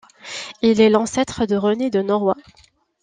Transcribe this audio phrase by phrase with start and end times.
[0.63, 2.35] Il est l'ancêtre de René de Naurois.